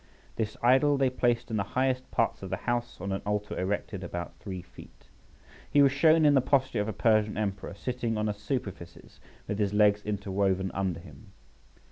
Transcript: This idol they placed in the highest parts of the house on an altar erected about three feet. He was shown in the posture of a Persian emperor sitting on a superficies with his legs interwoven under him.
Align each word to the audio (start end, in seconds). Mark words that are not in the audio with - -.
This 0.35 0.57
idol 0.63 0.97
they 0.97 1.11
placed 1.11 1.51
in 1.51 1.57
the 1.57 1.63
highest 1.77 2.09
parts 2.09 2.41
of 2.41 2.49
the 2.49 2.55
house 2.57 2.99
on 2.99 3.11
an 3.11 3.21
altar 3.23 3.55
erected 3.59 4.03
about 4.03 4.33
three 4.39 4.63
feet. 4.63 5.09
He 5.69 5.83
was 5.83 5.91
shown 5.91 6.25
in 6.25 6.33
the 6.33 6.41
posture 6.41 6.81
of 6.81 6.87
a 6.87 6.91
Persian 6.91 7.37
emperor 7.37 7.75
sitting 7.75 8.17
on 8.17 8.27
a 8.27 8.33
superficies 8.33 9.19
with 9.47 9.59
his 9.59 9.75
legs 9.75 10.01
interwoven 10.01 10.71
under 10.73 10.99
him. 10.99 11.33